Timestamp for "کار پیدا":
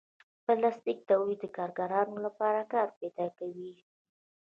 2.73-3.27